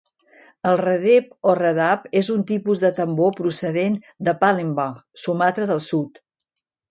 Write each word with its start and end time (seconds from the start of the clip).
El 0.69 0.77
redep 0.79 1.27
o 1.51 1.53
redap 1.59 2.07
és 2.21 2.29
un 2.37 2.39
tipus 2.53 2.81
de 2.85 2.91
tambor 3.01 3.35
procedent 3.41 3.99
de 4.29 4.35
Palembang, 4.45 4.97
Sumatra 5.25 5.69
del 5.73 5.83
Sud. 5.89 6.19